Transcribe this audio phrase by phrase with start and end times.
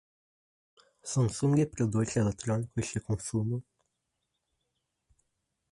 [1.03, 3.63] Samsung produz eletrônicos de consumo.